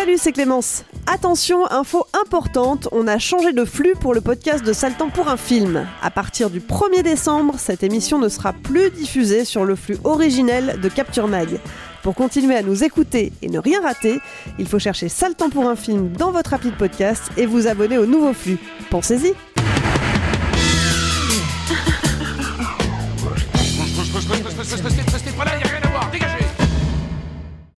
[0.00, 0.84] Salut, c'est Clémence.
[1.06, 5.36] Attention, info importante, on a changé de flux pour le podcast de Saltan pour un
[5.36, 5.86] film.
[6.00, 10.80] À partir du 1er décembre, cette émission ne sera plus diffusée sur le flux originel
[10.80, 11.60] de Capture Mag.
[12.02, 14.20] Pour continuer à nous écouter et ne rien rater,
[14.58, 17.98] il faut chercher Saltan pour un film dans votre appli de podcast et vous abonner
[17.98, 18.56] au nouveau flux.
[18.88, 19.34] Pensez-y.